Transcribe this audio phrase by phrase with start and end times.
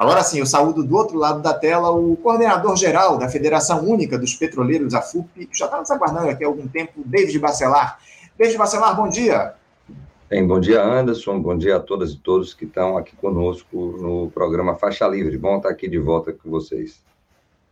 [0.00, 4.34] Agora sim, eu saúdo do outro lado da tela o coordenador-geral da Federação Única dos
[4.34, 7.98] Petroleiros, a FUP, já está nos aguardando aqui há algum tempo, David Bacelar.
[8.38, 9.52] David Bacelar, bom dia.
[10.30, 11.38] Bem, bom dia, Anderson.
[11.42, 15.36] Bom dia a todas e todos que estão aqui conosco no programa Faixa Livre.
[15.36, 17.02] Bom estar aqui de volta com vocês.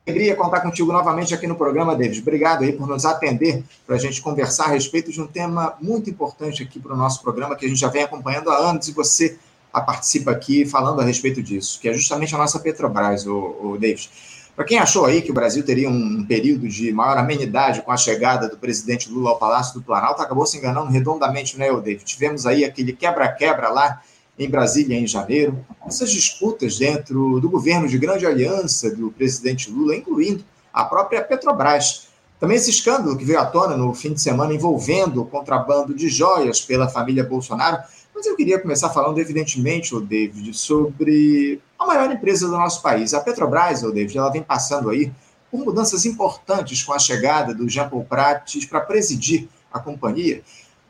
[0.06, 2.20] Alegria contar contigo novamente aqui no programa, David.
[2.20, 6.10] Obrigado aí por nos atender para a gente conversar a respeito de um tema muito
[6.10, 8.92] importante aqui para o nosso programa, que a gente já vem acompanhando há anos e
[8.92, 9.38] você
[9.72, 13.78] a participa aqui falando a respeito disso, que é justamente a nossa Petrobras, o, o
[13.78, 14.10] David.
[14.58, 17.96] Para quem achou aí que o Brasil teria um período de maior amenidade com a
[17.96, 22.04] chegada do presidente Lula ao Palácio do Planalto, acabou se enganando redondamente, né, David?
[22.04, 24.02] Tivemos aí aquele quebra-quebra lá
[24.36, 29.94] em Brasília em janeiro, essas disputas dentro do governo de grande aliança do presidente Lula,
[29.94, 32.08] incluindo a própria Petrobras.
[32.40, 36.08] Também esse escândalo que veio à tona no fim de semana envolvendo o contrabando de
[36.08, 37.78] joias pela família Bolsonaro,
[38.18, 43.14] mas eu queria começar falando, evidentemente, o David, sobre a maior empresa do nosso país.
[43.14, 45.12] A Petrobras, o David, ela vem passando aí
[45.48, 50.42] por mudanças importantes com a chegada do Jean Paul Prates para presidir a companhia,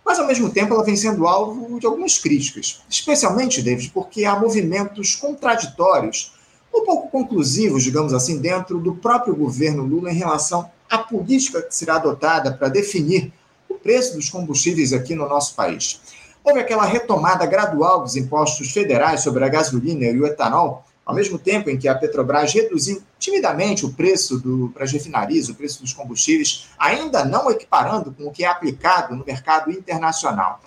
[0.02, 4.34] mas ao mesmo tempo ela vem sendo alvo de algumas críticas, especialmente, David, porque há
[4.34, 6.32] movimentos contraditórios,
[6.74, 11.76] um pouco conclusivos, digamos assim, dentro do próprio governo Lula em relação à política que
[11.76, 13.30] será adotada para definir
[13.68, 16.00] o preço dos combustíveis aqui no nosso país.
[16.44, 21.38] Houve aquela retomada gradual dos impostos federais sobre a gasolina e o etanol, ao mesmo
[21.38, 24.42] tempo em que a Petrobras reduziu timidamente o preço
[24.74, 29.16] para as refinarias, o preço dos combustíveis, ainda não equiparando com o que é aplicado
[29.16, 30.60] no mercado internacional.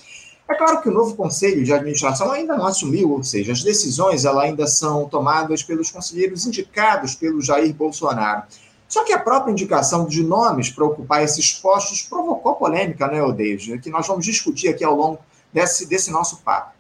[0.50, 4.26] É claro que o novo conselho de administração ainda não assumiu, ou seja, as decisões
[4.26, 8.44] ela ainda são tomadas pelos conselheiros indicados pelo Jair Bolsonaro.
[8.90, 13.78] Só que a própria indicação de nomes para ocupar esses postos provocou polêmica, né, Odeja,
[13.78, 15.20] que nós vamos discutir aqui ao longo
[15.54, 16.74] desse, desse nosso papo.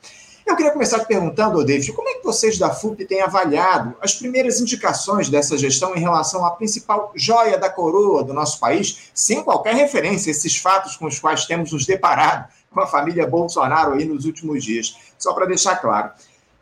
[0.45, 4.15] Eu queria começar te perguntando, David, como é que vocês da FUP têm avaliado as
[4.15, 9.43] primeiras indicações dessa gestão em relação à principal joia da coroa do nosso país, sem
[9.43, 13.93] qualquer referência a esses fatos com os quais temos nos deparado com a família Bolsonaro
[13.93, 14.97] aí nos últimos dias?
[15.17, 16.11] Só para deixar claro.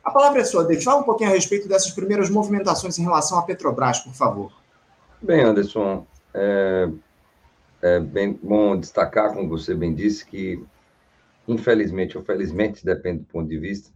[0.04, 0.84] A palavra é sua, David.
[0.84, 4.52] Fala um pouquinho a respeito dessas primeiras movimentações em relação à Petrobras, por favor.
[5.22, 6.90] Bem, Anderson, é,
[7.82, 10.64] é bem bom destacar, como você bem disse, que
[11.50, 13.90] infelizmente ou felizmente, depende do ponto de vista,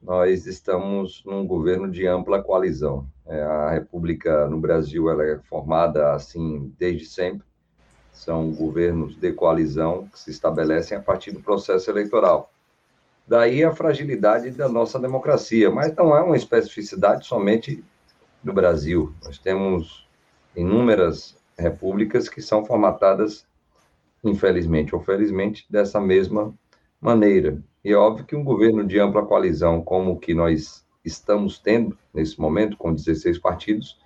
[0.00, 3.08] nós estamos num governo de ampla coalizão.
[3.26, 7.44] É, a República no Brasil ela é formada assim desde sempre.
[8.12, 12.52] São governos de coalizão que se estabelecem a partir do processo eleitoral.
[13.26, 17.82] Daí a fragilidade da nossa democracia, mas não é uma especificidade somente
[18.44, 19.12] do Brasil.
[19.24, 20.06] Nós temos
[20.54, 23.44] inúmeras repúblicas que são formatadas,
[24.22, 26.54] infelizmente ou felizmente, dessa mesma
[27.02, 27.60] maneira.
[27.84, 31.98] E é óbvio que um governo de ampla coalizão, como o que nós estamos tendo
[32.14, 34.00] nesse momento, com 16 partidos,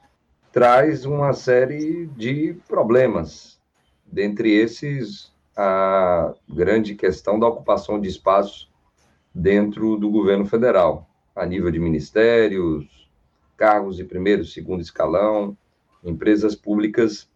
[0.51, 3.61] traz uma série de problemas.
[4.07, 8.73] Dentre esses, a grande questão da ocupação de espaços
[9.35, 13.11] dentro do governo federal, a nível de ministérios,
[13.59, 15.55] cargos de primeiro e segundo escalão,
[16.03, 17.29] empresas públicas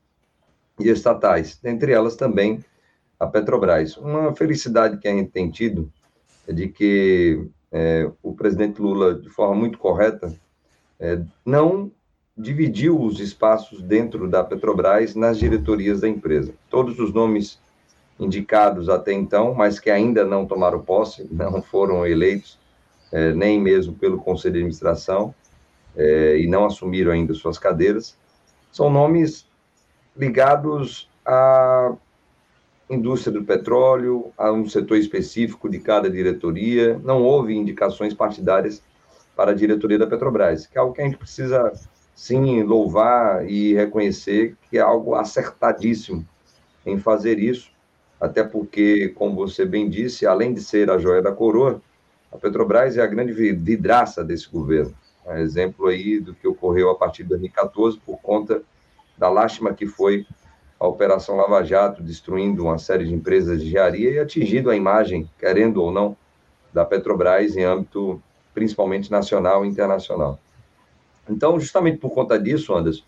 [0.79, 2.65] e estatais, dentre elas também
[3.21, 3.99] a Petrobras.
[3.99, 5.93] Uma felicidade que a gente tem tido
[6.49, 10.35] é de que é, o presidente Lula, de forma muito correta,
[10.99, 11.93] é, não
[12.37, 16.55] dividiu os espaços dentro da Petrobras nas diretorias da empresa.
[16.71, 17.61] Todos os nomes
[18.19, 22.59] indicados até então, mas que ainda não tomaram posse, não foram eleitos,
[23.13, 25.35] é, nem mesmo pelo Conselho de Administração,
[25.95, 28.17] é, e não assumiram ainda suas cadeiras,
[28.73, 29.47] são nomes
[30.17, 31.93] ligados a
[32.91, 37.01] indústria do petróleo, a um setor específico de cada diretoria.
[37.05, 38.83] Não houve indicações partidárias
[39.37, 41.73] para a diretoria da Petrobras, que é algo que a gente precisa,
[42.15, 46.27] sim, louvar e reconhecer que é algo acertadíssimo
[46.85, 47.71] em fazer isso,
[48.21, 51.81] até porque, como você bem disse, além de ser a joia da coroa,
[52.33, 54.95] a Petrobras é a grande vidraça desse governo.
[55.27, 58.63] Um exemplo aí do que ocorreu a partir de 2014, por conta
[59.17, 60.27] da lástima que foi
[60.81, 65.29] a Operação Lava Jato, destruindo uma série de empresas de engenharia e atingindo a imagem,
[65.39, 66.17] querendo ou não,
[66.73, 68.21] da Petrobras em âmbito
[68.55, 70.39] principalmente nacional e internacional.
[71.29, 73.05] Então, justamente por conta disso, Anderson,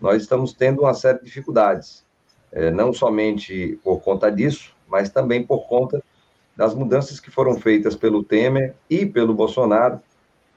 [0.00, 2.04] nós estamos tendo uma série de dificuldades,
[2.52, 6.02] é, não somente por conta disso, mas também por conta
[6.56, 10.00] das mudanças que foram feitas pelo Temer e pelo Bolsonaro.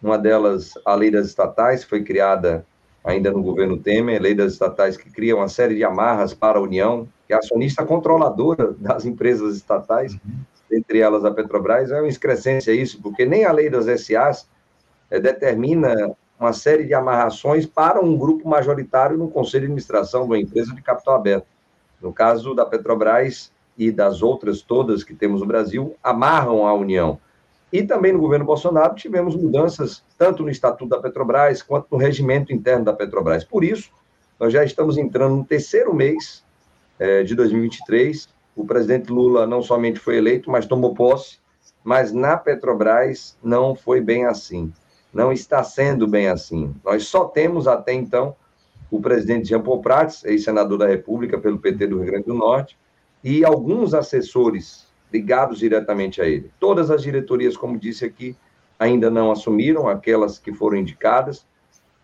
[0.01, 2.65] Uma delas, a lei das estatais, foi criada
[3.09, 6.61] ainda no governo Temer, lei das estatais que cria uma série de amarras para a
[6.61, 10.77] União, que é acionista controladora das empresas estatais, uhum.
[10.77, 14.47] entre elas a Petrobras, é uma excrescência isso, porque nem a lei das SAs
[15.09, 20.27] é, determina uma série de amarrações para um grupo majoritário no conselho de administração de
[20.27, 21.47] uma empresa de capital aberto.
[22.01, 27.19] No caso da Petrobras e das outras todas que temos no Brasil, amarram a União.
[27.71, 32.51] E também no governo Bolsonaro tivemos mudanças tanto no estatuto da Petrobras quanto no regimento
[32.51, 33.43] interno da Petrobras.
[33.43, 33.91] Por isso,
[34.39, 36.43] nós já estamos entrando no terceiro mês
[36.97, 38.27] é, de 2023.
[38.55, 41.37] O presidente Lula não somente foi eleito, mas tomou posse.
[41.83, 44.73] Mas na Petrobras não foi bem assim.
[45.13, 46.73] Não está sendo bem assim.
[46.83, 48.35] Nós só temos até então
[48.91, 52.77] o presidente Jean Paul Prats, ex-senador da República pelo PT do Rio Grande do Norte,
[53.23, 56.51] e alguns assessores ligados diretamente a ele.
[56.59, 58.35] Todas as diretorias, como disse aqui,
[58.77, 61.45] ainda não assumiram, aquelas que foram indicadas.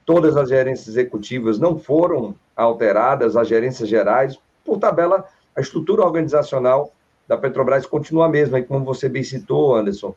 [0.06, 4.38] Todas as gerências executivas não foram alteradas, as gerências gerais.
[4.63, 5.25] Por tabela,
[5.56, 6.92] a estrutura organizacional
[7.28, 10.13] da Petrobras continua a mesma, e como você bem citou, Anderson,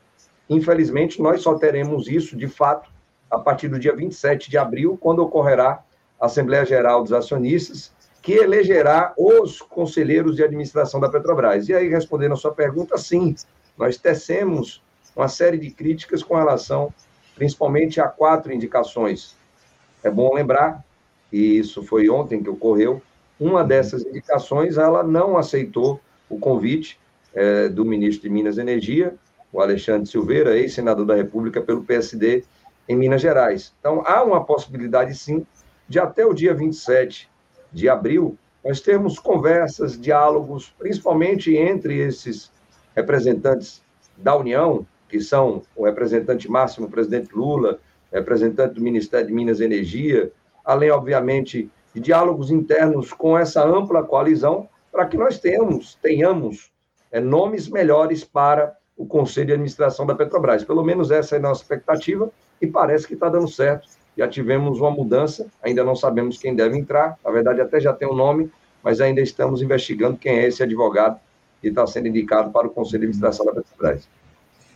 [0.49, 2.90] infelizmente nós só teremos isso, de fato,
[3.31, 5.82] a partir do dia 27 de abril, quando ocorrerá
[6.20, 7.93] a Assembleia Geral dos Acionistas,
[8.28, 11.66] que elegerá os conselheiros de administração da Petrobras.
[11.70, 13.34] E aí, respondendo a sua pergunta, sim,
[13.75, 14.82] nós tecemos
[15.16, 16.92] uma série de críticas com relação,
[17.34, 19.34] principalmente a quatro indicações.
[20.04, 20.84] É bom lembrar,
[21.32, 23.00] e isso foi ontem que ocorreu,
[23.40, 25.98] uma dessas indicações, ela não aceitou
[26.28, 27.00] o convite
[27.32, 29.14] é, do ministro de Minas e Energia,
[29.50, 32.44] o Alexandre Silveira, ex-senador da República pelo PSD
[32.86, 33.72] em Minas Gerais.
[33.80, 35.46] Então, há uma possibilidade, sim,
[35.88, 37.26] de até o dia 27
[37.73, 42.50] de abril, nós temos conversas, diálogos, principalmente entre esses
[42.94, 43.82] representantes
[44.17, 47.79] da União, que são o representante máximo, o presidente Lula,
[48.12, 50.32] representante do Ministério de Minas e Energia,
[50.65, 56.71] além, obviamente, de diálogos internos com essa ampla coalizão, para que nós tenhamos, tenhamos
[57.11, 60.64] é, nomes melhores para o Conselho de Administração da Petrobras.
[60.64, 62.31] Pelo menos essa é a nossa expectativa
[62.61, 63.88] e parece que está dando certo
[64.19, 68.09] já tivemos uma mudança, ainda não sabemos quem deve entrar, na verdade até já tem
[68.09, 68.50] um nome,
[68.82, 71.20] mas ainda estamos investigando quem é esse advogado
[71.61, 74.09] que está sendo indicado para o Conselho de Administração da Petrobras.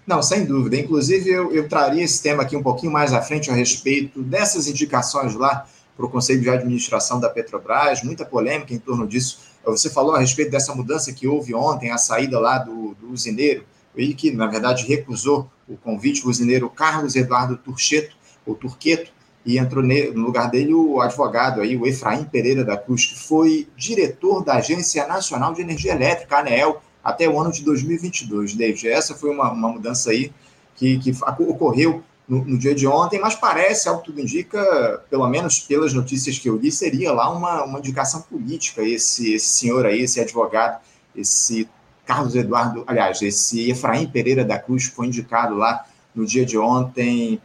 [0.06, 0.77] Não, sem dúvida.
[0.77, 4.69] Inclusive, eu, eu traria esse tema aqui um pouquinho mais à frente a respeito dessas
[4.69, 5.67] indicações lá
[5.97, 9.41] para o Conselho de Administração da Petrobras, muita polêmica em torno disso.
[9.65, 13.65] Você falou a respeito dessa mudança que houve ontem, a saída lá do, do usineiro,
[13.95, 19.12] ele que, na verdade, recusou o convite, o usineiro Carlos Eduardo Turcheto, ou Turqueto,
[19.44, 23.69] e entrou no lugar dele o advogado aí, o Efraim Pereira da Cruz, que foi
[23.77, 28.55] diretor da Agência Nacional de Energia Elétrica, ANEEL, até o ano de 2022.
[28.55, 30.33] David, essa foi uma, uma mudança aí
[30.77, 35.29] que, que ocorreu no, no, dia de ontem, mas parece, ao que tudo indica, pelo
[35.29, 39.85] menos pelas notícias que eu li, seria lá uma, uma indicação política, esse, esse senhor
[39.85, 40.81] aí, esse advogado,
[41.17, 41.69] esse
[42.06, 45.85] Carlos Eduardo, aliás, esse Efraim Pereira da Cruz foi indicado lá
[46.15, 47.41] no dia de ontem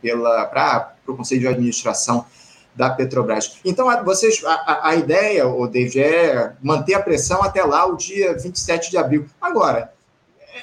[0.50, 2.26] para o Conselho de Administração
[2.78, 3.58] da Petrobras.
[3.66, 8.38] Então, vocês, a, a, ideia, o David, é manter a pressão até lá o dia
[8.38, 9.26] 27 de abril.
[9.42, 9.92] Agora,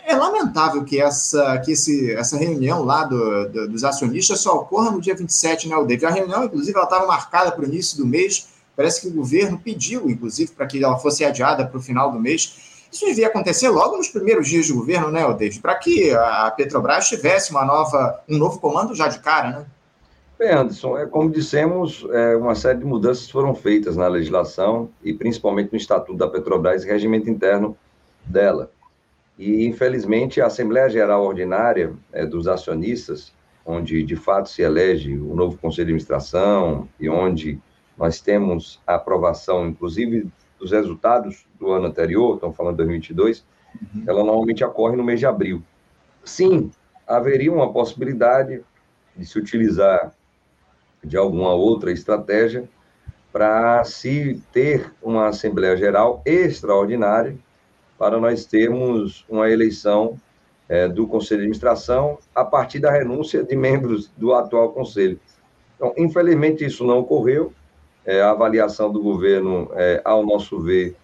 [0.06, 4.54] é, é lamentável que essa, que esse, essa reunião lá do, do, dos acionistas só
[4.54, 6.06] ocorra no dia 27, né, o David?
[6.06, 9.58] A reunião, inclusive, ela estava marcada para o início do mês, parece que o governo
[9.58, 12.86] pediu, inclusive, para que ela fosse adiada para o final do mês.
[12.92, 15.60] Isso devia acontecer logo nos primeiros dias de governo, né, David?
[15.60, 19.66] Para que a Petrobras tivesse uma nova, um novo comando já de cara, né?
[20.44, 25.14] Bem, Anderson, é, como dissemos, é, uma série de mudanças foram feitas na legislação e
[25.14, 27.74] principalmente no Estatuto da Petrobras e regimento interno
[28.26, 28.70] dela.
[29.38, 33.32] E, infelizmente, a Assembleia Geral Ordinária é, dos Acionistas,
[33.64, 37.58] onde de fato se elege o novo Conselho de Administração e onde
[37.96, 43.46] nós temos a aprovação, inclusive, dos resultados do ano anterior, estamos falando de 2022,
[43.80, 44.04] uhum.
[44.06, 45.62] ela normalmente ocorre no mês de abril.
[46.22, 46.70] Sim,
[47.06, 48.62] haveria uma possibilidade
[49.16, 50.12] de se utilizar
[51.04, 52.68] de alguma outra estratégia
[53.32, 57.36] para se ter uma Assembleia Geral extraordinária
[57.98, 60.18] para nós termos uma eleição
[60.68, 65.18] é, do Conselho de Administração a partir da renúncia de membros do atual Conselho.
[65.76, 67.52] Então, infelizmente, isso não ocorreu,
[68.06, 70.96] é, a avaliação do governo, é, ao nosso ver,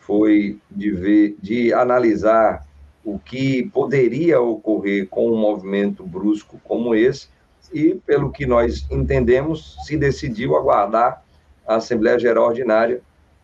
[0.00, 2.66] foi de, ver, de analisar
[3.04, 7.28] o que poderia ocorrer com um movimento brusco como esse,
[7.72, 11.22] e, pelo que nós entendemos, se decidiu aguardar
[11.66, 13.00] a Assembleia Geral Ordinária,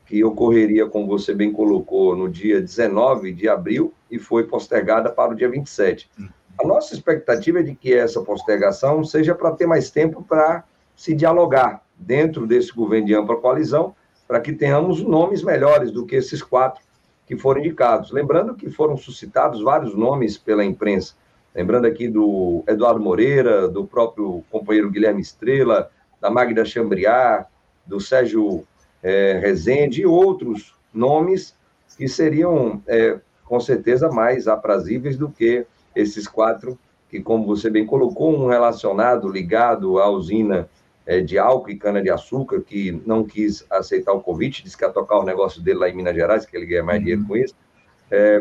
[0.06, 5.32] que ocorreria, como você bem colocou, no dia 19 de abril e foi postergada para
[5.32, 6.10] o dia 27.
[6.20, 6.28] Hum.
[6.62, 10.64] A nossa expectativa é de que essa postergação seja para ter mais tempo para
[10.94, 13.94] se dialogar, dentro desse governo de ampla coalizão,
[14.28, 16.82] para que tenhamos nomes melhores do que esses quatro
[17.26, 18.10] que foram indicados.
[18.10, 21.14] Lembrando que foram suscitados vários nomes pela imprensa.
[21.54, 25.90] Lembrando aqui do Eduardo Moreira, do próprio companheiro Guilherme Estrela,
[26.20, 27.50] da Magda Chambriar,
[27.86, 28.66] do Sérgio
[29.02, 31.54] é, Rezende e outros nomes
[31.98, 36.78] que seriam, é, com certeza, mais aprazíveis do que esses quatro,
[37.10, 40.70] que, como você bem colocou, um relacionado, ligado à usina
[41.04, 45.18] é, de álcool e cana-de-açúcar, que não quis aceitar o convite, disse que ia tocar
[45.18, 47.04] o negócio dele lá em Minas Gerais, que ele ganha mais uhum.
[47.04, 47.54] dinheiro com isso.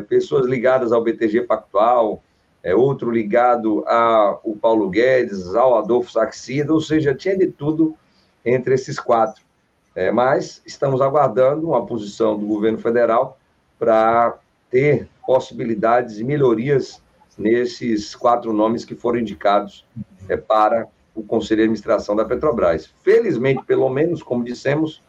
[0.09, 2.21] Pessoas ligadas ao BTG Pactual,
[2.63, 7.95] é, outro ligado ao Paulo Guedes, ao Adolfo Saxida, ou seja, tinha de tudo
[8.45, 9.43] entre esses quatro.
[9.95, 13.37] É, mas estamos aguardando uma posição do governo federal
[13.77, 14.37] para
[14.69, 17.01] ter possibilidades e melhorias
[17.37, 19.85] nesses quatro nomes que foram indicados
[20.29, 22.93] é, para o Conselho de Administração da Petrobras.
[23.03, 25.01] Felizmente, pelo menos, como dissemos,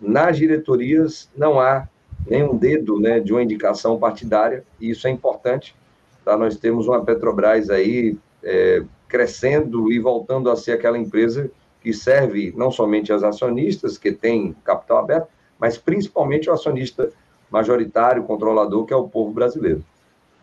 [0.00, 1.88] nas diretorias não há
[2.26, 5.76] nenhum dedo né, de uma indicação partidária, e isso é importante
[6.24, 11.50] para nós termos uma Petrobras aí é, crescendo e voltando a ser aquela empresa
[11.80, 15.28] que serve não somente aos acionistas, que tem capital aberto,
[15.58, 17.10] mas principalmente o acionista
[17.50, 19.84] majoritário, controlador, que é o povo brasileiro.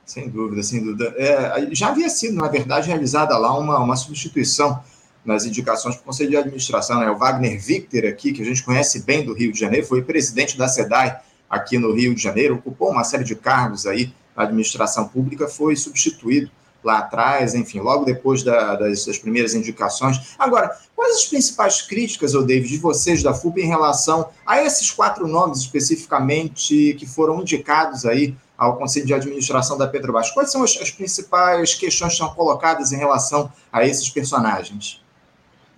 [0.05, 1.13] Sem dúvida, sem dúvida.
[1.17, 4.79] É, já havia sido, na verdade, realizada lá uma, uma substituição
[5.23, 6.99] nas indicações para o Conselho de Administração.
[6.99, 7.09] Né?
[7.09, 10.57] O Wagner Victor, aqui, que a gente conhece bem do Rio de Janeiro, foi presidente
[10.57, 11.19] da SEDAI
[11.49, 15.75] aqui no Rio de Janeiro, ocupou uma série de cargos aí na administração pública, foi
[15.75, 16.49] substituído
[16.83, 20.35] lá atrás, enfim, logo depois da, das, das, primeiras indicações.
[20.37, 24.89] Agora, quais as principais críticas, ô David, de vocês da FUP em relação a esses
[24.89, 30.31] quatro nomes especificamente que foram indicados aí ao Conselho de Administração da Petrobras?
[30.31, 35.01] Quais são as, as principais questões que são colocadas em relação a esses personagens?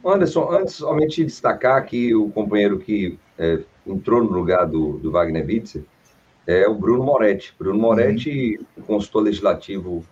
[0.05, 5.45] Anderson, antes somente destacar que o companheiro que é, entrou no lugar do, do Wagner
[5.45, 5.83] Witzer
[6.45, 7.53] é o Bruno Moretti.
[7.57, 8.83] Bruno Moretti, uhum.
[8.83, 10.05] consultor legislativo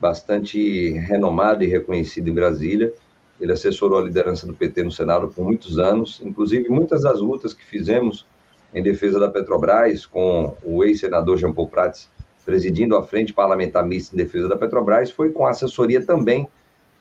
[0.00, 2.92] bastante renomado e reconhecido em Brasília.
[3.40, 7.52] Ele assessorou a liderança do PT no Senado por muitos anos, inclusive muitas das lutas
[7.52, 8.26] que fizemos
[8.74, 12.10] em defesa da Petrobras, com o ex-senador Jean Paul Prats
[12.44, 16.46] presidindo a frente parlamentar mista em defesa da Petrobras, foi com a assessoria também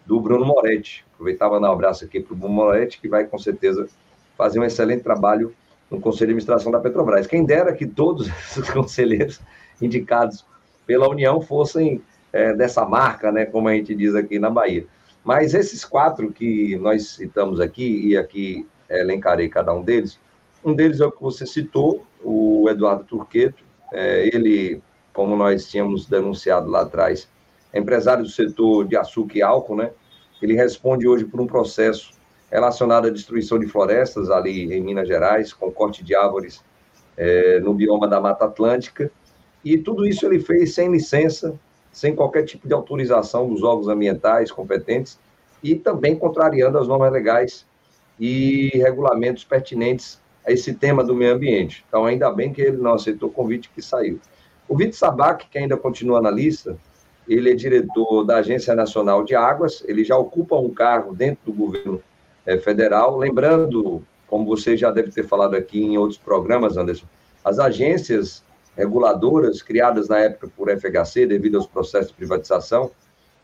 [0.05, 1.05] do Bruno Moretti.
[1.13, 3.87] Aproveitava dar um abraço aqui para o Bruno Moretti, que vai com certeza
[4.37, 5.53] fazer um excelente trabalho
[5.89, 7.27] no Conselho de Administração da Petrobras.
[7.27, 9.39] Quem dera que todos os conselheiros
[9.81, 10.45] indicados
[10.85, 14.85] pela União fossem é, dessa marca, né, como a gente diz aqui na Bahia.
[15.23, 20.19] Mas esses quatro que nós citamos aqui, e aqui elencarei cada um deles,
[20.63, 24.81] um deles é o que você citou, o Eduardo Turqueto, é, ele,
[25.13, 27.29] como nós tínhamos denunciado lá atrás,
[27.71, 29.91] é empresário do setor de açúcar e álcool, né?
[30.41, 32.11] Ele responde hoje por um processo
[32.53, 36.63] relacionado à destruição de florestas ali em Minas Gerais, com corte de árvores
[37.17, 39.11] é, no bioma da Mata Atlântica.
[39.65, 41.59] E tudo isso ele fez sem licença,
[41.91, 45.17] sem qualquer tipo de autorização dos órgãos ambientais competentes
[45.63, 47.65] e também contrariando as normas legais
[48.19, 51.83] e regulamentos pertinentes a esse tema do meio ambiente.
[51.87, 54.19] Então, ainda bem que ele não aceitou o convite que saiu.
[54.67, 56.77] O Vitor Sabac, que ainda continua na lista,
[57.27, 61.53] ele é diretor da Agência Nacional de Águas, ele já ocupa um cargo dentro do
[61.53, 62.03] governo
[62.45, 63.17] é, federal.
[63.17, 67.05] Lembrando, como você já deve ter falado aqui em outros programas, Anderson,
[67.43, 68.43] as agências
[68.75, 72.91] reguladoras criadas na época por FHC, devido aos processos de privatização,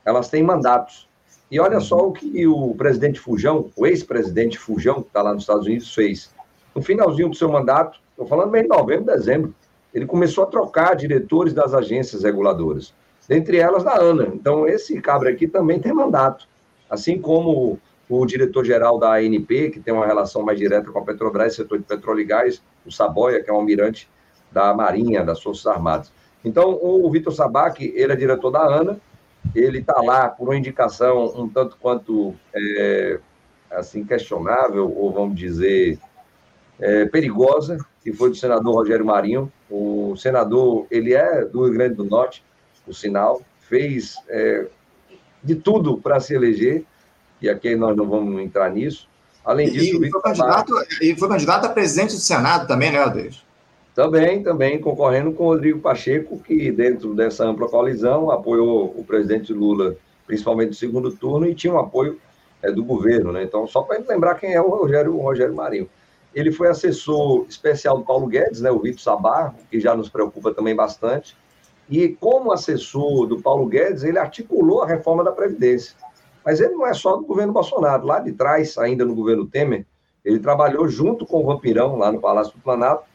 [0.06, 1.08] elas têm mandatos.
[1.52, 5.44] E olha só o que o presidente Fujão, o ex-presidente Fujão, que está lá nos
[5.44, 6.32] Estados Unidos, fez.
[6.76, 9.54] No finalzinho do seu mandato, estou falando bem de novembro, dezembro,
[9.94, 12.94] ele começou a trocar diretores das agências reguladoras,
[13.28, 14.28] dentre elas da ANA.
[14.34, 16.48] Então, esse cabra aqui também tem mandato.
[16.90, 17.80] Assim como
[18.10, 21.84] o diretor-geral da ANP, que tem uma relação mais direta com a Petrobras, setor de
[21.84, 24.10] petróleo e gás, o Saboia, que é um almirante
[24.52, 26.12] da Marinha, das Forças Armadas.
[26.44, 29.00] Então, o Vitor Sabac, ele é diretor da ANA,
[29.54, 33.20] ele está lá por uma indicação um tanto quanto, é,
[33.70, 36.00] assim, questionável, ou vamos dizer,
[36.80, 39.52] é, perigosa, que foi do senador Rogério Marinho.
[39.70, 42.44] O senador, ele é do Rio Grande do Norte,
[42.88, 44.66] o sinal, fez é,
[45.44, 46.86] de tudo para se eleger,
[47.42, 49.08] e aqui nós não vamos entrar nisso.
[49.44, 53.34] Além disso, e, foi candidato, e foi candidato a presidente do Senado também, né, Aldeir?
[53.96, 59.52] Também, também concorrendo com o Rodrigo Pacheco, que dentro dessa ampla coalizão apoiou o presidente
[59.52, 59.96] Lula,
[60.28, 62.20] principalmente no segundo turno, e tinha um apoio
[62.62, 63.44] é, do governo, né?
[63.44, 65.90] Então, só para lembrar quem é o Rogério, o Rogério Marinho.
[66.34, 70.54] Ele foi assessor especial do Paulo Guedes, né, o Vitor Sabar, que já nos preocupa
[70.54, 71.36] também bastante.
[71.90, 75.96] E como assessor do Paulo Guedes, ele articulou a reforma da Previdência.
[76.46, 78.06] Mas ele não é só do governo Bolsonaro.
[78.06, 79.86] Lá de trás, ainda no governo Temer,
[80.24, 83.06] ele trabalhou junto com o Vampirão, lá no Palácio do Planalto,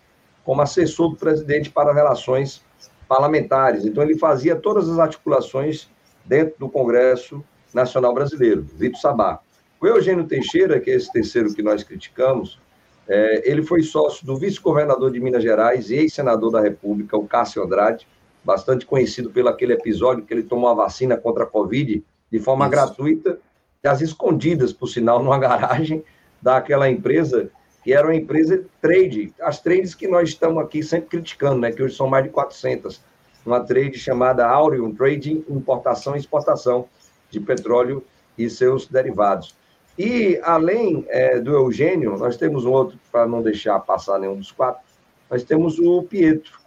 [0.45, 2.63] como assessor do presidente para relações
[3.09, 3.85] parlamentares.
[3.85, 5.89] Então, ele fazia todas as articulações
[6.25, 9.41] dentro do Congresso Nacional Brasileiro, Vitor Sabá.
[9.81, 12.59] O Eugênio Teixeira, que é esse terceiro que nós criticamos,
[13.07, 17.63] é, ele foi sócio do vice-governador de Minas Gerais e ex-senador da República, o Cássio
[17.63, 18.07] Andrade,
[18.43, 22.03] bastante conhecido pelo aquele episódio que ele tomou a vacina contra a Covid
[22.35, 22.73] de forma Isso.
[22.73, 23.39] gratuita,
[23.85, 26.03] às escondidas, por sinal, numa garagem
[26.43, 27.49] daquela empresa,
[27.85, 31.81] que era uma empresa trade, as trades que nós estamos aqui sempre criticando, né, que
[31.81, 33.01] hoje são mais de 400,
[33.47, 36.89] uma trade chamada Aureum Trading, importação e exportação
[37.31, 38.03] de petróleo
[38.37, 39.55] e seus derivados.
[39.97, 44.51] E, além é, do Eugênio, nós temos um outro, para não deixar passar nenhum dos
[44.51, 44.83] quatro,
[45.31, 46.59] nós temos o Pietro.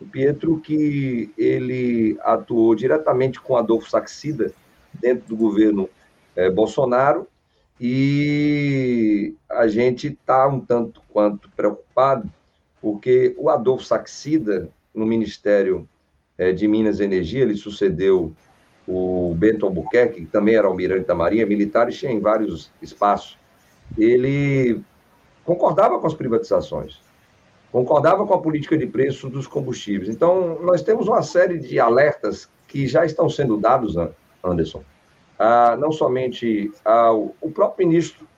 [0.00, 4.52] O Pietro que ele atuou diretamente com Adolfo Saxida
[5.02, 5.90] dentro do governo
[6.34, 7.26] é, Bolsonaro
[7.78, 12.30] e a gente está um tanto quanto preocupado
[12.80, 15.88] porque o Adolfo Saxida, no Ministério
[16.36, 18.32] é, de Minas e Energia, ele sucedeu
[18.86, 23.38] o Bento Albuquerque, que também era almirante da Marinha, militar e tinha em vários espaços,
[23.96, 24.82] ele
[25.44, 27.00] concordava com as privatizações,
[27.70, 30.08] concordava com a política de preço dos combustíveis.
[30.08, 33.94] Então, nós temos uma série de alertas que já estão sendo dados,
[34.42, 34.82] Anderson,
[35.42, 38.28] a, não somente ao o próprio ministro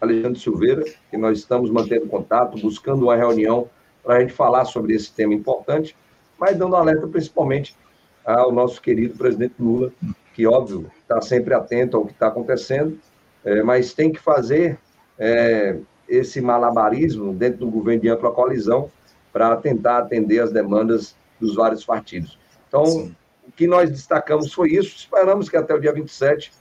[0.00, 3.68] Alexandre Silveira, que nós estamos mantendo contato, buscando uma reunião
[4.02, 5.94] para a gente falar sobre esse tema importante,
[6.38, 7.76] mas dando alerta principalmente
[8.24, 9.92] ao nosso querido presidente Lula,
[10.34, 12.98] que, óbvio, está sempre atento ao que está acontecendo,
[13.44, 14.78] é, mas tem que fazer
[15.18, 15.76] é,
[16.08, 18.90] esse malabarismo dentro do governo de ampla coalizão
[19.32, 22.38] para tentar atender as demandas dos vários partidos.
[22.68, 23.16] Então, Sim.
[23.46, 26.52] O que nós destacamos foi isso, esperamos que até o dia 27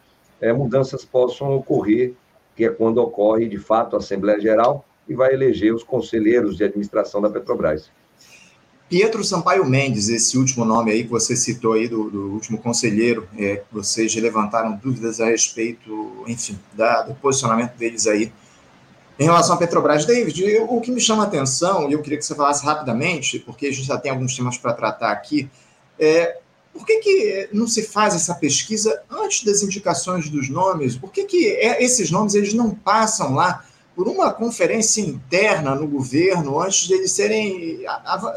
[0.42, 2.14] é, mudanças possam ocorrer,
[2.56, 6.64] que é quando ocorre, de fato, a Assembleia Geral e vai eleger os conselheiros de
[6.64, 7.90] administração da Petrobras.
[8.90, 13.28] Pietro Sampaio Mendes, esse último nome aí que você citou aí do, do último conselheiro,
[13.38, 18.32] é, vocês levantaram dúvidas a respeito, enfim, da, do posicionamento deles aí
[19.18, 20.06] em relação à Petrobras.
[20.06, 23.40] David, eu, o que me chama a atenção, e eu queria que você falasse rapidamente,
[23.40, 25.50] porque a gente já tem alguns temas para tratar aqui,
[25.98, 26.40] é
[26.74, 30.98] por que, que não se faz essa pesquisa antes das indicações dos nomes?
[30.98, 33.64] Por que, que é, esses nomes eles não passam lá
[33.96, 37.86] por uma conferência interna no governo antes de eles serem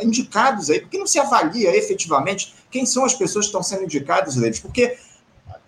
[0.03, 4.35] indicados aí, porque não se avalia efetivamente quem são as pessoas que estão sendo indicadas
[4.35, 4.99] deles, porque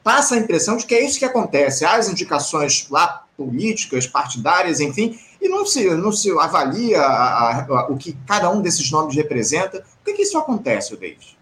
[0.04, 5.18] passa a impressão de que é isso que acontece, as indicações lá políticas, partidárias, enfim,
[5.40, 9.78] e não se, não se avalia a, a, o que cada um desses nomes representa.
[9.81, 11.38] Por que, que isso acontece, David?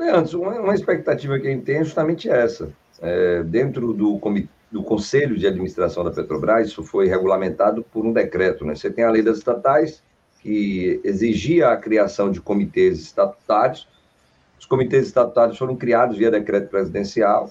[0.00, 2.72] Antes, uma, uma expectativa que a gente tem é justamente essa.
[3.00, 4.18] É, dentro do
[4.70, 8.64] do Conselho de Administração da Petrobras, isso foi regulamentado por um decreto.
[8.64, 8.74] Né?
[8.74, 10.02] Você tem a lei das estatais,
[10.40, 13.88] que exigia a criação de comitês estatutários.
[14.58, 17.50] Os comitês estatutários foram criados via decreto presidencial,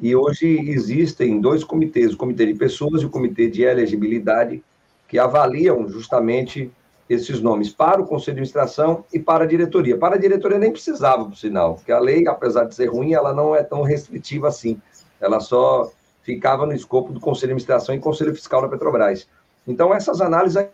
[0.00, 4.64] e hoje existem dois comitês, o Comitê de Pessoas e o Comitê de Elegibilidade,
[5.06, 6.70] que avaliam justamente
[7.10, 9.98] esses nomes para o Conselho de Administração e para a diretoria.
[9.98, 13.34] Para a diretoria nem precisava, por sinal, porque a lei, apesar de ser ruim, ela
[13.34, 14.80] não é tão restritiva assim.
[15.20, 15.90] Ela só
[16.22, 19.26] ficava no escopo do Conselho de Administração e Conselho Fiscal da Petrobras.
[19.66, 20.68] Então, essas análises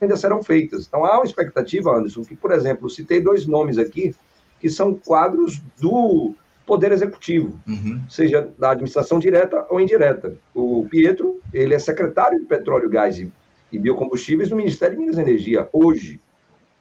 [0.00, 0.86] ainda serão feitas.
[0.86, 4.14] Então, há uma expectativa, Anderson, que, por exemplo, citei dois nomes aqui,
[4.60, 6.32] que são quadros do
[6.64, 8.00] Poder Executivo, uhum.
[8.08, 10.36] seja da administração direta ou indireta.
[10.54, 13.32] O Pietro, ele é secretário de Petróleo, Gás e,
[13.72, 16.20] e Biocombustíveis no Ministério de Minas e Energia, hoje.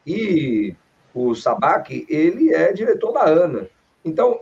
[0.06, 0.76] E
[1.14, 3.68] o Sabac, ele é diretor da ANA.
[4.04, 4.42] Então,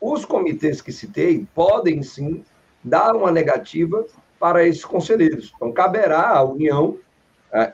[0.00, 2.44] os comitês que citei podem sim
[2.82, 4.06] dar uma negativa
[4.38, 5.52] para esses conselheiros.
[5.56, 6.98] Então, caberá à União uh,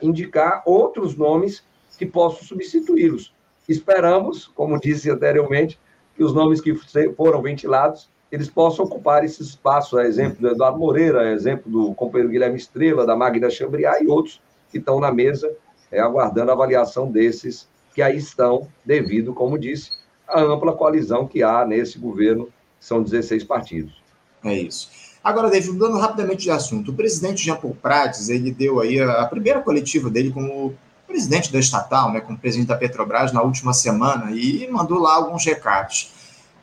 [0.01, 1.63] indicar outros nomes
[1.97, 3.33] que possam substituí-los.
[3.67, 5.79] Esperamos, como disse anteriormente,
[6.15, 6.75] que os nomes que
[7.15, 11.93] foram ventilados eles possam ocupar esse espaço, a exemplo do Eduardo Moreira, a exemplo do
[11.93, 14.41] companheiro Guilherme Estrela, da Magda Chambriá e outros
[14.71, 15.55] que estão na mesa
[15.91, 19.91] é, aguardando a avaliação desses que aí estão, devido, como disse,
[20.27, 24.01] à ampla coalizão que há nesse governo, são 16 partidos.
[24.43, 24.89] É isso.
[25.23, 29.25] Agora, David, mudando rapidamente de assunto, o presidente Jean Paul Prates, ele deu aí a,
[29.27, 30.73] primeira coletiva dele como
[31.07, 35.45] presidente da estatal, né, como presidente da Petrobras na última semana, e mandou lá alguns
[35.45, 36.11] recados.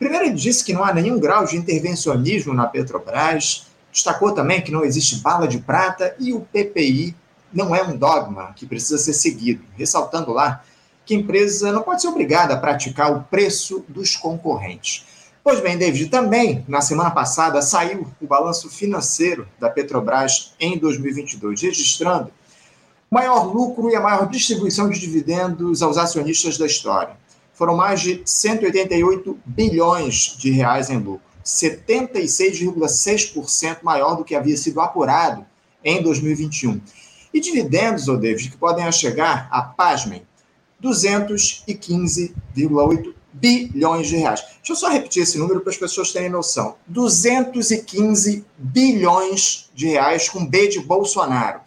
[0.01, 4.73] Primeiro, ele disse que não há nenhum grau de intervencionismo na Petrobras, destacou também que
[4.73, 7.15] não existe bala de prata e o PPI
[7.53, 10.65] não é um dogma que precisa ser seguido, ressaltando lá
[11.05, 15.05] que a empresa não pode ser obrigada a praticar o preço dos concorrentes.
[15.45, 21.61] Pois bem, David, também na semana passada saiu o balanço financeiro da Petrobras em 2022,
[21.61, 22.33] registrando
[23.11, 27.21] maior lucro e a maior distribuição de dividendos aos acionistas da história.
[27.61, 31.21] Foram mais de 188 bilhões de reais em lucro.
[31.45, 35.45] 76,6% maior do que havia sido apurado
[35.85, 36.81] em 2021.
[37.35, 40.23] E dividendos, ô David, que podem chegar a, pasmem,
[40.83, 44.41] 215,8 bilhões de reais.
[44.41, 46.77] Deixa eu só repetir esse número para as pessoas terem noção.
[46.87, 51.61] 215 bilhões de reais com B de Bolsonaro.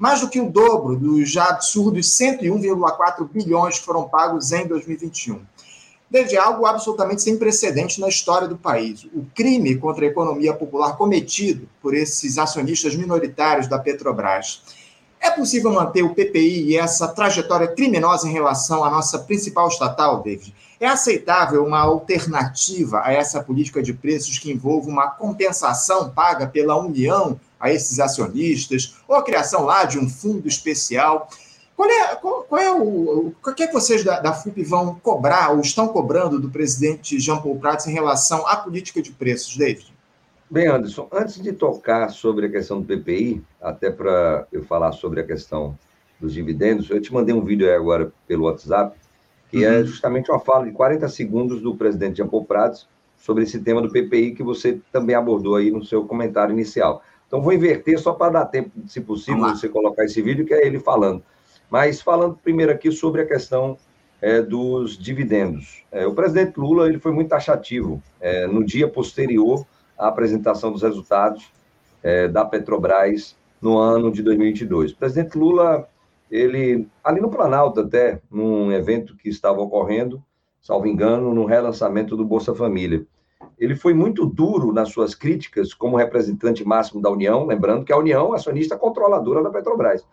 [0.00, 5.42] Mais do que o dobro dos já absurdos 101,4 bilhões que foram pagos em 2021.
[6.10, 9.04] Desde algo absolutamente sem precedente na história do país.
[9.12, 14.62] O crime contra a economia popular cometido por esses acionistas minoritários da Petrobras.
[15.20, 20.22] É possível manter o PPI e essa trajetória criminosa em relação à nossa principal estatal,
[20.22, 20.54] David?
[20.80, 26.74] É aceitável uma alternativa a essa política de preços que envolva uma compensação paga pela
[26.74, 31.28] União a esses acionistas, ou a criação lá de um fundo especial?
[31.76, 34.94] Qual é, qual, qual é o, o que, é que vocês da, da FUP vão
[34.96, 39.56] cobrar ou estão cobrando do presidente Jean Paul Prats em relação à política de preços,
[39.56, 39.94] David?
[40.50, 45.20] Bem, Anderson, antes de tocar sobre a questão do PPI, até para eu falar sobre
[45.20, 45.78] a questão
[46.18, 48.96] dos dividendos, eu te mandei um vídeo aí agora pelo WhatsApp
[49.50, 49.74] que é uhum.
[49.74, 52.86] é justamente uma fala de 40 segundos do presidente Jean Paul Prats
[53.18, 57.02] sobre esse tema do PPI que você também abordou aí no seu comentário inicial.
[57.30, 60.66] Então, vou inverter só para dar tempo, se possível, você colocar esse vídeo, que é
[60.66, 61.22] ele falando.
[61.70, 63.78] Mas falando primeiro aqui sobre a questão
[64.20, 65.84] é, dos dividendos.
[65.92, 69.64] É, o presidente Lula ele foi muito taxativo é, no dia posterior
[69.96, 71.52] à apresentação dos resultados
[72.02, 74.90] é, da Petrobras no ano de 2022.
[74.90, 75.88] O presidente Lula
[76.28, 80.20] ele, ali no Planalto até, num evento que estava ocorrendo,
[80.60, 83.06] salvo engano, no relançamento do Bolsa Família.
[83.58, 87.98] Ele foi muito duro nas suas críticas como representante máximo da União, lembrando que a
[87.98, 90.04] União é acionista controladora da Petrobras,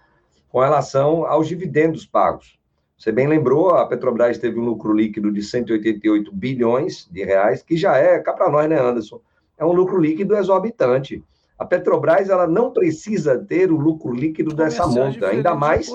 [0.50, 2.58] com relação aos dividendos pagos.
[2.98, 7.78] Você bem lembrou, a Petrobras teve um lucro líquido de 188 bilhões de reais, que
[7.78, 9.22] já é, cá para nós, né, Anderson?
[9.58, 11.24] É um lucro líquido exorbitante.
[11.60, 15.90] A Petrobras ela não precisa ter o lucro líquido dessa monta, ainda mais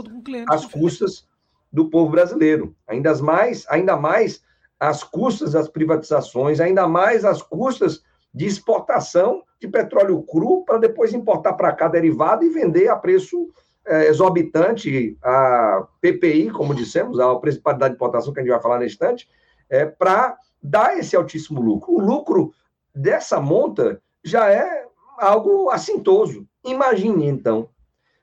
[0.48, 1.26] às custas
[1.72, 4.42] do povo brasileiro, ainda mais, ainda mais
[4.82, 8.02] às custas das privatizações, ainda mais às custas
[8.34, 13.48] de exportação de petróleo cru para depois importar para cá derivado e vender a preço
[13.86, 18.80] é, exorbitante a PPI, como dissemos, a principalidade de importação que a gente vai falar
[18.80, 19.28] na instante,
[19.70, 21.92] é, para dar esse altíssimo lucro.
[21.92, 22.52] O lucro
[22.92, 24.84] dessa monta já é
[25.16, 26.44] algo assintoso.
[26.64, 27.68] Imagine, então,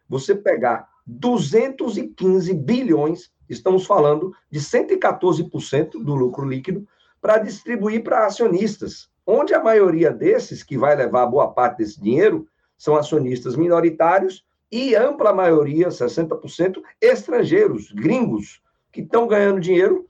[0.10, 6.88] você pegar 215 bilhões, estamos falando de 114% do lucro líquido,
[7.22, 12.48] para distribuir para acionistas, onde a maioria desses, que vai levar boa parte desse dinheiro,
[12.78, 20.08] são acionistas minoritários e ampla maioria, 60%, estrangeiros, gringos, que estão ganhando dinheiro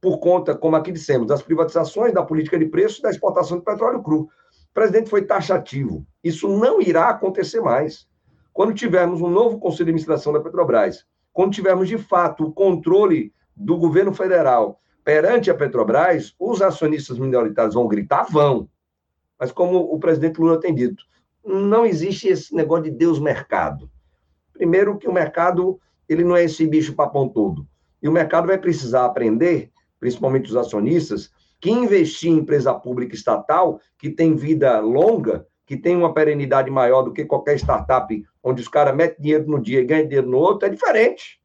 [0.00, 4.02] por conta, como aqui dissemos, das privatizações, da política de preços da exportação de petróleo
[4.02, 4.28] cru
[4.76, 6.06] presidente foi taxativo.
[6.22, 8.06] Isso não irá acontecer mais.
[8.52, 11.06] Quando tivermos um novo conselho de administração da Petrobras,
[11.36, 17.74] quando tivermos de fato o controle do governo federal perante a Petrobras, os acionistas minoritários
[17.74, 18.24] vão gritar?
[18.30, 18.70] Vão.
[19.38, 21.04] Mas como o presidente Lula tem dito,
[21.44, 23.90] não existe esse negócio de Deus mercado.
[24.54, 27.68] Primeiro que o mercado, ele não é esse bicho papão todo.
[28.02, 29.70] E o mercado vai precisar aprender,
[30.00, 35.96] principalmente os acionistas, que investir em empresa pública estatal, que tem vida longa, que tem
[35.96, 39.84] uma perenidade maior do que qualquer startup, onde os caras metem dinheiro no dia e
[39.84, 41.40] ganham dinheiro no outro, é diferente.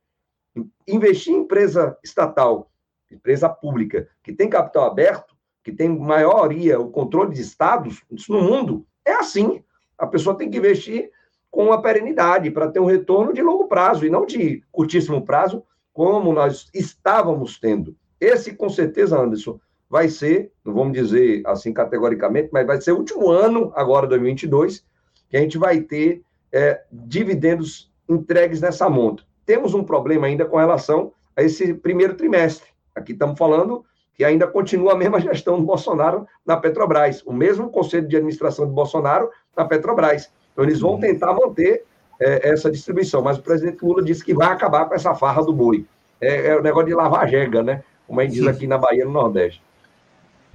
[0.88, 2.72] Investir em empresa estatal,
[3.12, 8.42] empresa pública, que tem capital aberto, que tem maioria, o controle de estados, isso no
[8.42, 9.64] mundo, é assim.
[9.98, 11.12] A pessoa tem que investir
[11.50, 15.64] com uma perenidade para ter um retorno de longo prazo e não de curtíssimo prazo,
[15.92, 17.96] como nós estávamos tendo.
[18.20, 19.60] Esse, com certeza, Anderson,
[19.92, 24.86] vai ser, não vamos dizer assim categoricamente, mas vai ser o último ano, agora 2022,
[25.30, 29.24] que a gente vai ter é, dividendos entregues nessa monta.
[29.46, 32.70] Temos um problema ainda com relação a esse primeiro trimestre.
[32.96, 33.84] Aqui estamos falando
[34.16, 38.66] que ainda continua a mesma gestão do Bolsonaro na Petrobras, o mesmo conselho de administração
[38.66, 40.32] do Bolsonaro na Petrobras.
[40.54, 41.84] Então, eles vão tentar manter
[42.18, 45.52] é, essa distribuição, mas o presidente Lula disse que vai acabar com essa farra do
[45.52, 45.86] boi.
[46.22, 47.84] É, é o negócio de lavar jega, né?
[48.08, 49.62] Como a gente diz aqui na Bahia, no Nordeste.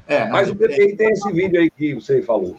[0.07, 2.57] É, Mas o PPI é, tem esse vídeo aí que você falou.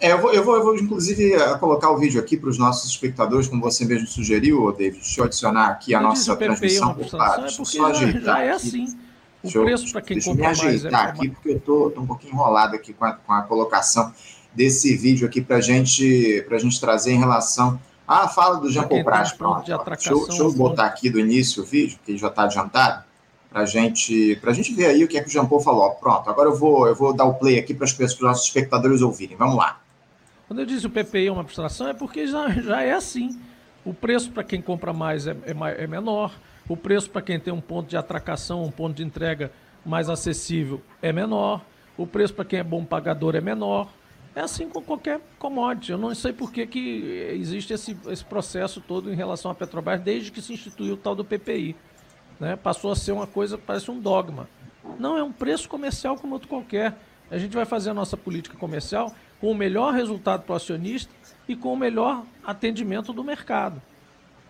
[0.00, 2.58] É, eu vou, eu vou, eu vou inclusive, eh, colocar o vídeo aqui para os
[2.58, 5.00] nossos espectadores, como você mesmo sugeriu, David.
[5.00, 7.58] Deixa eu adicionar aqui a eu nossa transmissão por partes.
[7.58, 8.96] É só ajeitar já é assim.
[9.42, 10.46] O deixa preço para quem deixa compra.
[10.46, 13.12] Deixa eu me ajeitar é aqui, porque eu estou um pouquinho enrolado aqui com a,
[13.12, 14.12] com a colocação
[14.54, 19.02] desse vídeo aqui para gente, a gente trazer em relação à fala do Jean Paul
[19.02, 19.36] Prat.
[19.36, 23.04] Deixa, eu, deixa eu botar aqui do início o vídeo, que ele já está adiantado,
[23.58, 25.90] para gente, a gente ver aí o que é que o Jean Paul falou.
[25.92, 28.30] Pronto, agora eu vou, eu vou dar o play aqui para as pessoas, para os
[28.30, 29.36] nossos espectadores ouvirem.
[29.36, 29.80] Vamos lá.
[30.46, 33.38] Quando eu disse o PPI é uma abstração, é porque já, já é assim.
[33.84, 36.32] O preço para quem compra mais é, é, é menor,
[36.68, 39.50] o preço para quem tem um ponto de atracação, um ponto de entrega
[39.84, 41.60] mais acessível é menor,
[41.96, 43.88] o preço para quem é bom pagador é menor.
[44.36, 45.90] É assim com qualquer commodity.
[45.90, 50.00] Eu não sei por que, que existe esse, esse processo todo em relação à Petrobras
[50.00, 51.74] desde que se instituiu o tal do PPI.
[52.38, 52.56] Né?
[52.56, 54.48] Passou a ser uma coisa, parece um dogma.
[54.98, 56.94] Não, é um preço comercial como outro qualquer.
[57.30, 61.12] A gente vai fazer a nossa política comercial com o melhor resultado para o acionista
[61.46, 63.80] e com o melhor atendimento do mercado.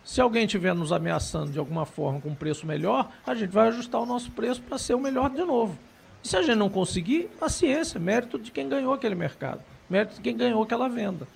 [0.05, 3.69] Se alguém estiver nos ameaçando de alguma forma com um preço melhor, a gente vai
[3.69, 5.79] ajustar o nosso preço para ser o melhor de novo.
[6.25, 10.21] E se a gente não conseguir, paciência, mérito de quem ganhou aquele mercado, mérito de
[10.23, 11.27] quem ganhou aquela venda.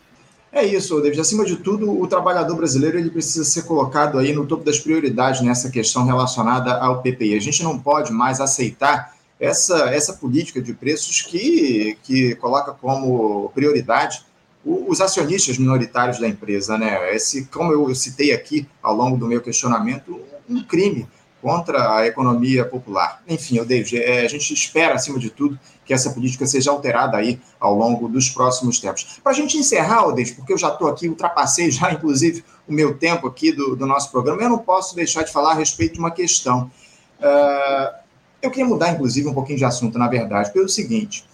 [0.55, 1.19] É isso, David.
[1.19, 5.41] Acima de tudo, o trabalhador brasileiro ele precisa ser colocado aí no topo das prioridades
[5.41, 7.35] nessa questão relacionada ao PPI.
[7.35, 13.51] A gente não pode mais aceitar essa, essa política de preços que, que coloca como
[13.55, 14.25] prioridade
[14.65, 17.15] os acionistas minoritários da empresa, né?
[17.17, 21.09] Esse, como eu citei aqui ao longo do meu questionamento, um crime
[21.43, 23.21] contra a economia popular.
[23.29, 27.17] Enfim, o David, é, a gente espera, acima de tudo, que essa política seja alterada
[27.17, 29.19] aí ao longo dos próximos tempos.
[29.23, 32.97] Para a gente encerrar, David, porque eu já estou aqui, ultrapassei já, inclusive, o meu
[32.97, 35.99] tempo aqui do, do, nosso programa, eu não posso deixar de falar a respeito de
[35.99, 36.71] uma questão.
[37.19, 37.93] Uh,
[38.41, 41.25] eu queria mudar, inclusive, um pouquinho de assunto, na verdade, pelo seguinte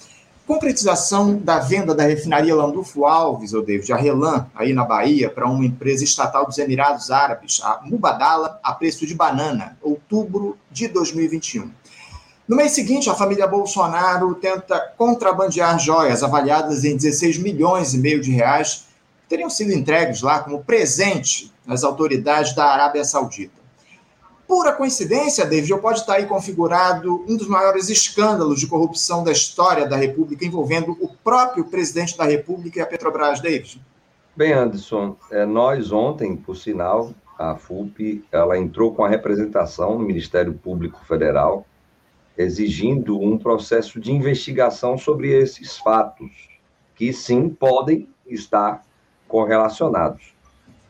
[0.48, 5.46] concretização da venda da refinaria Landulfo Alves, ou David, a Relan, aí na Bahia, para
[5.46, 11.70] uma empresa estatal dos Emirados Árabes, a Mubadala, a preço de banana, outubro de 2021.
[12.48, 18.22] No mês seguinte, a família Bolsonaro tenta contrabandear joias avaliadas em 16 milhões e meio
[18.22, 18.86] de reais,
[19.24, 23.57] que teriam sido entregues lá como presente às autoridades da Arábia Saudita
[24.48, 29.30] pura coincidência, David, ou pode estar aí configurado um dos maiores escândalos de corrupção da
[29.30, 33.78] história da República, envolvendo o próprio presidente da República e a Petrobras, David?
[34.34, 40.04] Bem, Anderson, é, nós ontem, por sinal, a FUP, ela entrou com a representação no
[40.04, 41.66] Ministério Público Federal,
[42.36, 46.48] exigindo um processo de investigação sobre esses fatos,
[46.94, 48.82] que sim podem estar
[49.28, 50.37] correlacionados.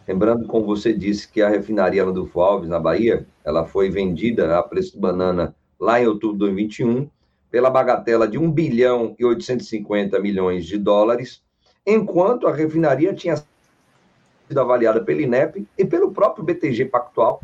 [0.08, 4.62] Lembrando, como você disse, que a refinaria Landulfo Alves, na Bahia, ela foi vendida a
[4.62, 7.10] preço de banana lá em outubro de 2021,
[7.50, 11.42] pela bagatela de 1 bilhão e 850 milhões de dólares,
[11.86, 17.42] enquanto a refinaria tinha sido avaliada pelo INEP e pelo próprio BTG Pactual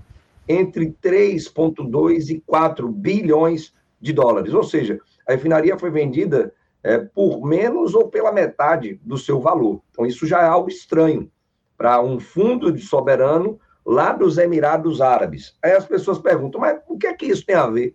[0.48, 4.55] entre 3,2 e 4 bilhões de dólares.
[4.55, 4.98] Ou seja,
[5.29, 6.50] a refinaria foi vendida
[6.83, 9.83] é, por menos ou pela metade do seu valor.
[9.90, 11.31] Então, isso já é algo estranho
[11.77, 15.55] para um fundo de soberano lá dos Emirados Árabes.
[15.63, 17.95] Aí as pessoas perguntam, mas o que é que isso tem a ver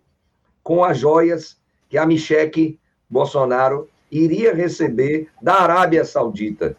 [0.62, 6.76] com as joias que a Michele Bolsonaro iria receber da Arábia Saudita?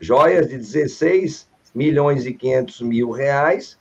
[0.00, 3.78] Joias de 16 milhões e 500 mil reais,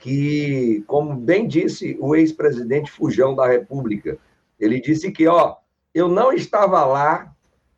[0.00, 4.18] que, como bem disse o ex-presidente Fujão da República,
[4.58, 5.56] ele disse que, ó,
[5.94, 7.32] eu não estava lá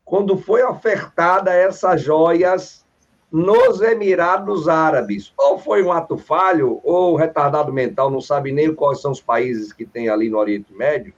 [0.04, 2.85] quando foi ofertada essas joias
[3.30, 5.32] nos Emirados Árabes.
[5.36, 9.72] Ou foi um ato falho, ou retardado mental, não sabe nem quais são os países
[9.72, 11.12] que tem ali no Oriente Médio,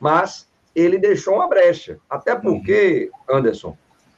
[0.00, 1.98] mas ele deixou uma brecha.
[2.08, 3.76] Até porque, Anderson,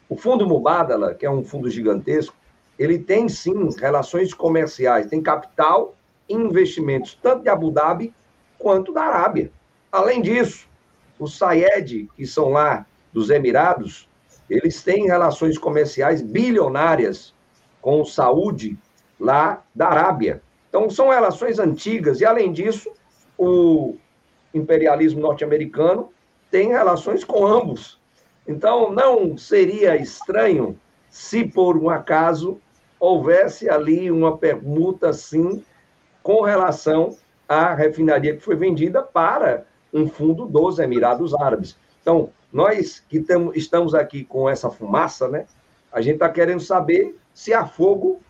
[0.09, 2.35] o Fundo Mubadala, que é um fundo gigantesco,
[2.79, 5.95] ele tem sim relações comerciais, tem capital
[6.29, 8.13] e investimentos, tanto de Abu Dhabi
[8.59, 9.53] quanto da Arábia.
[9.93, 10.67] Além disso,
[11.19, 14.09] os Sayed, que são lá dos Emirados,
[14.49, 17.35] eles têm relações comerciais bilionárias
[17.81, 18.79] com saúde
[19.19, 20.43] lá da Arábia.
[20.69, 22.91] Então, são relações antigas, e além disso,
[23.39, 23.97] o
[24.53, 26.11] imperialismo norte-americano
[26.51, 28.01] tem relações com ambos.
[28.47, 30.79] Então, não seria estranho
[31.09, 32.61] se, por um acaso,
[32.99, 35.65] houvesse ali uma permuta, sim,
[36.23, 37.17] com relação
[37.49, 41.77] à refinaria que foi vendida para um fundo dos Emirados Árabes.
[42.03, 43.23] Então, nós que
[43.55, 45.45] estamos aqui com essa fumaça, né,
[45.93, 48.23] a gente está querendo saber se há fogo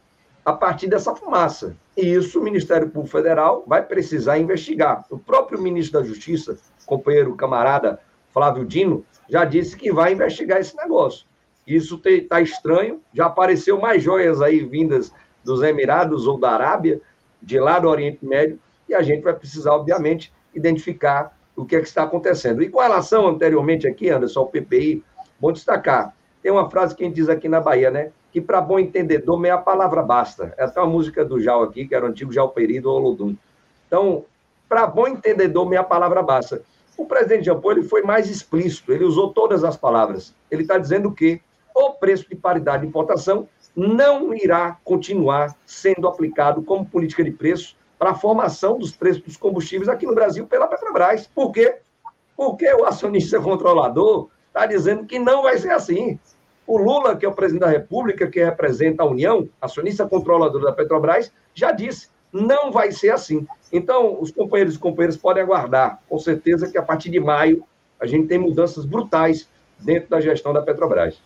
[0.42, 1.76] a partir dessa fumaça.
[1.94, 5.04] E isso o Ministério Público Federal vai precisar investigar.
[5.10, 6.56] O próprio ministro da Justiça,
[6.86, 8.00] companheiro camarada
[8.32, 11.26] Flávio Dino, já disse que vai investigar esse negócio.
[11.66, 15.12] Isso está estranho, já apareceu mais joias aí vindas
[15.44, 16.98] dos Emirados ou da Arábia,
[17.42, 18.58] de lá do Oriente Médio,
[18.88, 22.62] e a gente vai precisar, obviamente, identificar o que é que está acontecendo.
[22.62, 25.02] E com relação anteriormente aqui, Anderson, ao PPI,
[25.40, 28.10] bom destacar, tem uma frase que a gente diz aqui na Bahia, né?
[28.34, 30.52] que para bom entendedor, meia palavra basta.
[30.58, 33.36] É até uma música do Jal aqui, que era o antigo Jal Peri do Olodum.
[33.86, 34.24] Então,
[34.68, 36.60] para bom entendedor, minha palavra basta.
[36.96, 40.34] O presidente Paul ele foi mais explícito, ele usou todas as palavras.
[40.50, 41.40] Ele está dizendo que
[41.72, 47.76] o preço de paridade de importação não irá continuar sendo aplicado como política de preço
[47.98, 51.26] para a formação dos preços dos combustíveis aqui no Brasil pela Petrobras.
[51.26, 51.76] Por quê?
[52.36, 56.18] Porque o acionista controlador está dizendo que não vai ser assim.
[56.66, 60.72] O Lula, que é o presidente da República, que representa a União, acionista controlador da
[60.72, 63.46] Petrobras, já disse: não vai ser assim.
[63.72, 67.64] Então, os companheiros e companheiras podem aguardar, com certeza, que a partir de maio
[68.00, 71.20] a gente tem mudanças brutais dentro da gestão da Petrobras.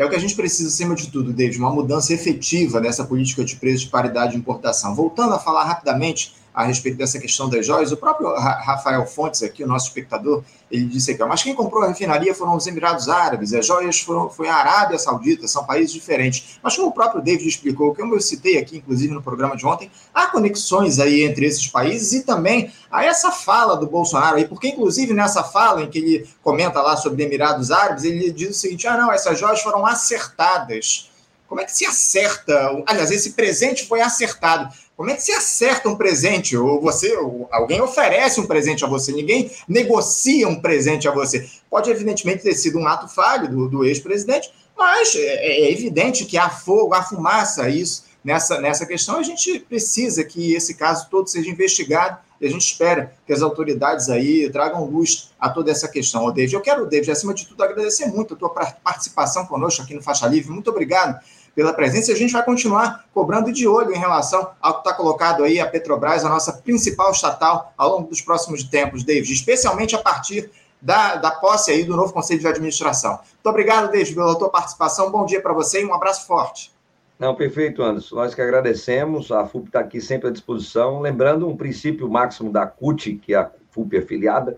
[0.00, 3.44] É o que a gente precisa, acima de tudo, David, uma mudança efetiva nessa política
[3.44, 4.94] de preço de paridade de importação.
[4.94, 7.92] Voltando a falar rapidamente a respeito dessa questão das joias.
[7.92, 11.88] O próprio Rafael Fontes, aqui, o nosso espectador, ele disse aqui, mas quem comprou a
[11.88, 16.58] refinaria foram os Emirados Árabes, as joias foram, foi a Arábia Saudita, são países diferentes.
[16.62, 19.90] Mas como o próprio David explicou, como eu citei aqui, inclusive no programa de ontem,
[20.14, 24.68] há conexões aí entre esses países e também há essa fala do Bolsonaro aí, porque
[24.68, 28.86] inclusive nessa fala em que ele comenta lá sobre Emirados Árabes, ele diz o seguinte,
[28.86, 31.09] ah não, essas joias foram acertadas.
[31.50, 32.80] Como é que se acerta?
[32.86, 34.72] Aliás, esse presente foi acertado.
[34.96, 36.56] Como é que se acerta um presente?
[36.56, 41.50] Ou você, ou alguém oferece um presente a você, ninguém negocia um presente a você.
[41.68, 46.38] Pode, evidentemente, ter sido um ato falho do, do ex-presidente, mas é, é, evidente que
[46.38, 49.16] há fogo, há fumaça isso nessa, nessa questão.
[49.16, 53.42] A gente precisa que esse caso todo seja investigado e a gente espera que as
[53.42, 56.24] autoridades aí tragam luz a toda essa questão.
[56.24, 59.94] Ô, David, eu quero, David, acima de tudo, agradecer muito a tua participação conosco aqui
[59.94, 60.50] no Faixa Livre.
[60.50, 61.20] Muito obrigado
[61.54, 64.94] pela presença e a gente vai continuar cobrando de olho em relação ao que está
[64.94, 69.94] colocado aí a Petrobras, a nossa principal estatal, ao longo dos próximos tempos, David, especialmente
[69.94, 70.50] a partir
[70.80, 73.12] da, da posse aí do novo Conselho de Administração.
[73.12, 75.10] Muito obrigado, David, pela tua participação.
[75.10, 76.72] Bom dia para você e um abraço forte.
[77.20, 78.16] Não, perfeito, Anderson.
[78.16, 79.30] Nós que agradecemos.
[79.30, 81.00] A FUP está aqui sempre à disposição.
[81.00, 84.56] Lembrando um princípio máximo da CUT, que é a FUP afiliada,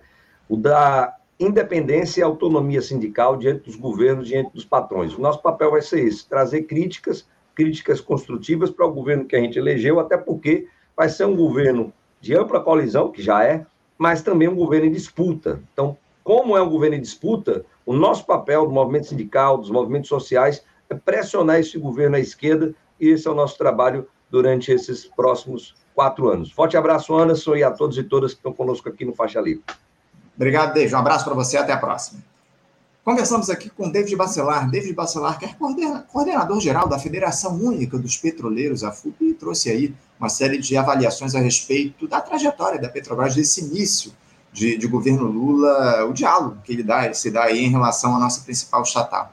[0.48, 5.12] o da independência e autonomia sindical diante dos governos, diante dos patrões.
[5.12, 9.40] O nosso papel vai ser esse, trazer críticas, críticas construtivas para o governo que a
[9.40, 13.66] gente elegeu, até porque vai ser um governo de ampla colisão, que já é,
[13.98, 15.60] mas também um governo em disputa.
[15.72, 20.08] Então, como é um governo em disputa, o nosso papel do movimento sindical, dos movimentos
[20.08, 25.74] sociais, pressionar esse governo à esquerda, e esse é o nosso trabalho durante esses próximos
[25.94, 26.50] quatro anos.
[26.50, 29.62] Forte abraço, Anderson, e a todos e todas que estão conosco aqui no Faixa Livre.
[30.34, 30.94] Obrigado, David.
[30.94, 31.56] Um abraço para você.
[31.56, 32.22] Até a próxima.
[33.04, 34.70] Conversamos aqui com David Bacelar.
[34.70, 35.56] David Bacelar, que é
[36.08, 40.76] coordenador geral da Federação Única dos Petroleiros, a FUP, e trouxe aí uma série de
[40.76, 44.12] avaliações a respeito da trajetória da Petrobras, desse início
[44.52, 48.20] de, de governo Lula, o diálogo que ele dá, se dá aí em relação à
[48.20, 49.32] nossa principal estatal.